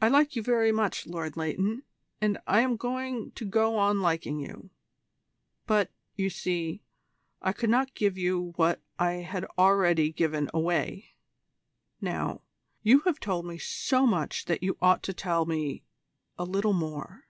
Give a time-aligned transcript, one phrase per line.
[0.00, 1.82] I like you very much, Lord Leighton,
[2.20, 4.70] and I am going to go on liking you;
[5.66, 6.84] but, you see,
[7.42, 11.16] I could not give you what I had already given away.
[12.00, 12.42] Now,
[12.84, 15.82] you have told me so much that you ought to tell me
[16.38, 17.26] a little more.